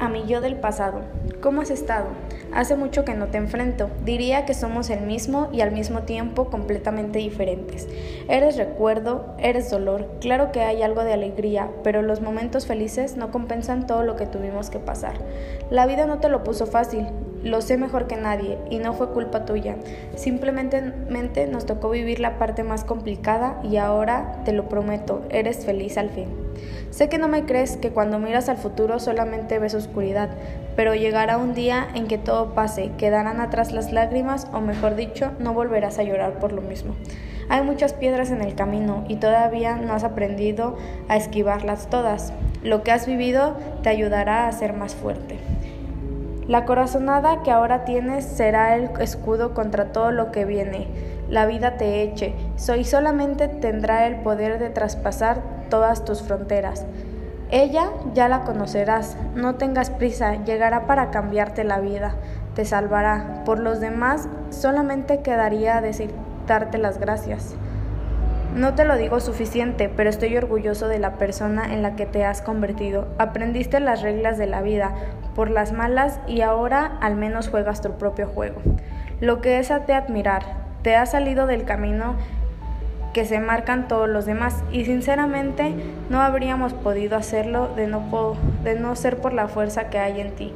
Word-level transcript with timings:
A 0.00 0.08
mi 0.08 0.26
yo 0.26 0.40
del 0.40 0.54
pasado. 0.54 1.00
¿Cómo 1.40 1.60
has 1.60 1.70
estado? 1.70 2.06
Hace 2.52 2.76
mucho 2.76 3.04
que 3.04 3.14
no 3.14 3.26
te 3.26 3.38
enfrento. 3.38 3.90
Diría 4.04 4.46
que 4.46 4.54
somos 4.54 4.90
el 4.90 5.00
mismo 5.00 5.48
y 5.52 5.60
al 5.60 5.72
mismo 5.72 6.02
tiempo 6.02 6.50
completamente 6.50 7.18
diferentes. 7.18 7.88
Eres 8.28 8.56
recuerdo, 8.56 9.34
eres 9.38 9.70
dolor. 9.70 10.08
Claro 10.20 10.52
que 10.52 10.60
hay 10.60 10.82
algo 10.82 11.02
de 11.02 11.14
alegría, 11.14 11.68
pero 11.82 12.02
los 12.02 12.20
momentos 12.20 12.66
felices 12.66 13.16
no 13.16 13.32
compensan 13.32 13.88
todo 13.88 14.04
lo 14.04 14.14
que 14.14 14.26
tuvimos 14.26 14.70
que 14.70 14.78
pasar. 14.78 15.14
La 15.68 15.86
vida 15.86 16.06
no 16.06 16.18
te 16.18 16.28
lo 16.28 16.44
puso 16.44 16.66
fácil. 16.66 17.08
Lo 17.42 17.60
sé 17.60 17.76
mejor 17.76 18.06
que 18.06 18.16
nadie 18.16 18.58
y 18.68 18.78
no 18.78 18.92
fue 18.94 19.10
culpa 19.10 19.44
tuya. 19.44 19.76
Simplemente 20.16 21.46
nos 21.46 21.66
tocó 21.66 21.90
vivir 21.90 22.20
la 22.20 22.38
parte 22.38 22.64
más 22.64 22.84
complicada 22.84 23.60
y 23.62 23.76
ahora, 23.76 24.42
te 24.44 24.52
lo 24.52 24.68
prometo, 24.68 25.22
eres 25.30 25.64
feliz 25.64 25.98
al 25.98 26.10
fin. 26.10 26.28
Sé 26.90 27.08
que 27.08 27.18
no 27.18 27.28
me 27.28 27.44
crees 27.44 27.76
que 27.76 27.90
cuando 27.90 28.18
miras 28.18 28.48
al 28.48 28.56
futuro 28.56 28.98
solamente 28.98 29.58
ves 29.58 29.74
oscuridad, 29.74 30.30
pero 30.74 30.94
llegará 30.94 31.36
un 31.36 31.54
día 31.54 31.86
en 31.94 32.08
que 32.08 32.18
todo 32.18 32.54
pase, 32.54 32.90
quedarán 32.98 33.40
atrás 33.40 33.72
las 33.72 33.92
lágrimas 33.92 34.48
o 34.52 34.60
mejor 34.60 34.96
dicho, 34.96 35.32
no 35.38 35.54
volverás 35.54 35.98
a 35.98 36.02
llorar 36.02 36.40
por 36.40 36.52
lo 36.52 36.62
mismo. 36.62 36.94
Hay 37.48 37.62
muchas 37.62 37.94
piedras 37.94 38.30
en 38.30 38.42
el 38.42 38.54
camino 38.54 39.04
y 39.08 39.16
todavía 39.16 39.76
no 39.76 39.94
has 39.94 40.04
aprendido 40.04 40.76
a 41.08 41.16
esquivarlas 41.16 41.88
todas. 41.88 42.32
Lo 42.62 42.82
que 42.82 42.90
has 42.90 43.06
vivido 43.06 43.56
te 43.82 43.88
ayudará 43.88 44.48
a 44.48 44.52
ser 44.52 44.72
más 44.72 44.94
fuerte. 44.94 45.38
La 46.48 46.64
corazonada 46.64 47.42
que 47.42 47.50
ahora 47.50 47.84
tienes 47.84 48.24
será 48.24 48.74
el 48.74 48.88
escudo 49.00 49.52
contra 49.52 49.92
todo 49.92 50.12
lo 50.12 50.32
que 50.32 50.46
viene. 50.46 50.88
La 51.28 51.44
vida 51.44 51.76
te 51.76 52.02
eche, 52.02 52.34
soy 52.56 52.84
solamente 52.84 53.48
tendrá 53.48 54.06
el 54.06 54.16
poder 54.22 54.58
de 54.58 54.70
traspasar 54.70 55.42
todas 55.68 56.06
tus 56.06 56.22
fronteras. 56.22 56.86
Ella 57.50 57.90
ya 58.14 58.28
la 58.28 58.44
conocerás, 58.44 59.18
no 59.34 59.56
tengas 59.56 59.90
prisa, 59.90 60.42
llegará 60.44 60.86
para 60.86 61.10
cambiarte 61.10 61.64
la 61.64 61.80
vida, 61.80 62.14
te 62.54 62.64
salvará. 62.64 63.42
Por 63.44 63.58
los 63.58 63.78
demás, 63.78 64.26
solamente 64.48 65.20
quedaría 65.20 65.82
decir 65.82 66.14
darte 66.46 66.78
las 66.78 66.98
gracias. 66.98 67.56
No 68.54 68.74
te 68.74 68.86
lo 68.86 68.96
digo 68.96 69.20
suficiente, 69.20 69.90
pero 69.94 70.08
estoy 70.08 70.34
orgulloso 70.34 70.88
de 70.88 70.98
la 70.98 71.18
persona 71.18 71.74
en 71.74 71.82
la 71.82 71.94
que 71.94 72.06
te 72.06 72.24
has 72.24 72.40
convertido. 72.40 73.06
Aprendiste 73.18 73.80
las 73.80 74.00
reglas 74.00 74.38
de 74.38 74.46
la 74.46 74.62
vida 74.62 74.94
por 75.38 75.50
las 75.52 75.70
malas 75.70 76.18
y 76.26 76.40
ahora 76.40 76.98
al 77.00 77.14
menos 77.14 77.48
juegas 77.48 77.80
tu 77.80 77.92
propio 77.92 78.26
juego. 78.26 78.60
Lo 79.20 79.40
que 79.40 79.60
es 79.60 79.70
a 79.70 79.84
te 79.84 79.92
admirar, 79.92 80.42
te 80.82 80.96
has 80.96 81.12
salido 81.12 81.46
del 81.46 81.62
camino 81.64 82.16
que 83.14 83.24
se 83.24 83.38
marcan 83.38 83.86
todos 83.86 84.08
los 84.08 84.26
demás 84.26 84.64
y 84.72 84.84
sinceramente 84.84 85.76
no 86.10 86.22
habríamos 86.22 86.74
podido 86.74 87.16
hacerlo 87.16 87.68
de 87.76 87.86
no, 87.86 88.34
de 88.64 88.80
no 88.80 88.96
ser 88.96 89.18
por 89.18 89.32
la 89.32 89.46
fuerza 89.46 89.90
que 89.90 90.00
hay 90.00 90.20
en 90.20 90.32
ti. 90.32 90.52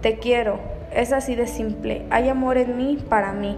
Te 0.00 0.18
quiero, 0.18 0.58
es 0.92 1.12
así 1.12 1.36
de 1.36 1.46
simple, 1.46 2.04
hay 2.10 2.28
amor 2.28 2.58
en 2.58 2.76
mí 2.76 2.98
para 3.08 3.32
mí. 3.32 3.56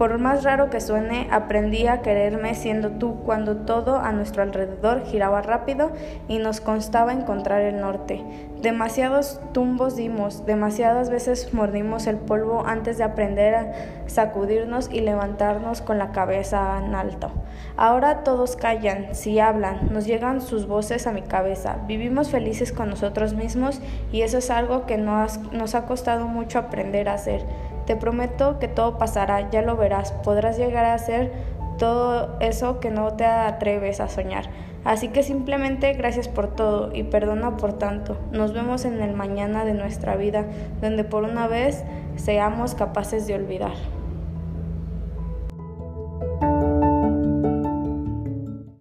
Por 0.00 0.16
más 0.16 0.44
raro 0.44 0.70
que 0.70 0.80
suene, 0.80 1.28
aprendí 1.30 1.86
a 1.86 2.00
quererme 2.00 2.54
siendo 2.54 2.92
tú 2.92 3.16
cuando 3.26 3.58
todo 3.58 3.98
a 3.98 4.12
nuestro 4.12 4.42
alrededor 4.42 5.04
giraba 5.04 5.42
rápido 5.42 5.92
y 6.26 6.38
nos 6.38 6.62
constaba 6.62 7.12
encontrar 7.12 7.60
el 7.60 7.82
norte. 7.82 8.24
Demasiados 8.62 9.42
tumbos 9.52 9.96
dimos, 9.96 10.46
demasiadas 10.46 11.10
veces 11.10 11.52
mordimos 11.52 12.06
el 12.06 12.16
polvo 12.16 12.64
antes 12.66 12.96
de 12.96 13.04
aprender 13.04 13.54
a 13.54 13.72
sacudirnos 14.06 14.88
y 14.90 15.00
levantarnos 15.00 15.82
con 15.82 15.98
la 15.98 16.12
cabeza 16.12 16.80
en 16.82 16.94
alto. 16.94 17.30
Ahora 17.76 18.24
todos 18.24 18.56
callan, 18.56 19.14
si 19.14 19.38
hablan, 19.38 19.92
nos 19.92 20.06
llegan 20.06 20.40
sus 20.40 20.66
voces 20.66 21.06
a 21.06 21.12
mi 21.12 21.20
cabeza. 21.20 21.76
Vivimos 21.86 22.30
felices 22.30 22.72
con 22.72 22.88
nosotros 22.88 23.34
mismos 23.34 23.82
y 24.12 24.22
eso 24.22 24.38
es 24.38 24.50
algo 24.50 24.86
que 24.86 24.96
nos, 24.96 25.52
nos 25.52 25.74
ha 25.74 25.84
costado 25.84 26.26
mucho 26.26 26.58
aprender 26.58 27.10
a 27.10 27.14
hacer. 27.14 27.44
Te 27.90 27.96
prometo 27.96 28.60
que 28.60 28.68
todo 28.68 28.98
pasará, 28.98 29.50
ya 29.50 29.62
lo 29.62 29.76
verás, 29.76 30.12
podrás 30.12 30.56
llegar 30.56 30.84
a 30.84 30.94
hacer 30.94 31.32
todo 31.76 32.36
eso 32.38 32.78
que 32.78 32.88
no 32.88 33.14
te 33.14 33.24
atreves 33.24 33.98
a 33.98 34.08
soñar. 34.08 34.44
Así 34.84 35.08
que 35.08 35.24
simplemente 35.24 35.92
gracias 35.94 36.28
por 36.28 36.54
todo 36.54 36.94
y 36.94 37.02
perdona 37.02 37.56
por 37.56 37.72
tanto. 37.72 38.16
Nos 38.30 38.52
vemos 38.52 38.84
en 38.84 39.02
el 39.02 39.12
mañana 39.12 39.64
de 39.64 39.74
nuestra 39.74 40.14
vida, 40.14 40.44
donde 40.80 41.02
por 41.02 41.24
una 41.24 41.48
vez 41.48 41.82
seamos 42.14 42.76
capaces 42.76 43.26
de 43.26 43.34
olvidar. 43.34 43.72